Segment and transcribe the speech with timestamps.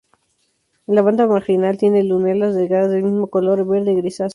[0.87, 4.29] En la banda marginal, tiene lúnulas delgadas del mismo color, verde grisáceo.